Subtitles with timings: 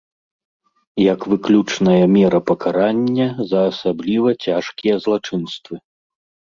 [1.13, 5.75] Як выключная мера пакарання за асабліва цяжкія злачынствы.